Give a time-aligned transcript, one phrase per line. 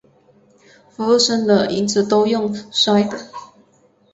[0.89, 3.27] 服务生椅子都用摔的